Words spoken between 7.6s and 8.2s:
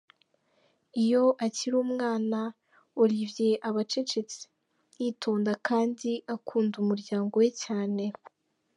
cyane.